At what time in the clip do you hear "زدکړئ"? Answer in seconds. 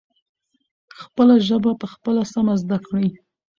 2.61-3.07